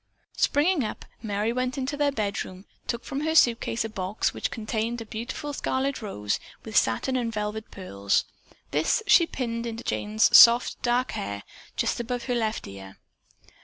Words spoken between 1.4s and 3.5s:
went into their bedroom, took from her